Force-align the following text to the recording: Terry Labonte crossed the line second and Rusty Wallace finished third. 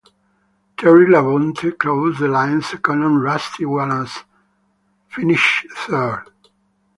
Terry 0.77 1.05
Labonte 1.11 1.77
crossed 1.77 2.17
the 2.21 2.27
line 2.27 2.63
second 2.63 3.03
and 3.03 3.21
Rusty 3.21 3.65
Wallace 3.67 4.23
finished 5.09 5.67
third. 5.77 6.23